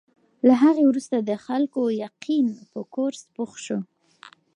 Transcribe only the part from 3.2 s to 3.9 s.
پوخ شو.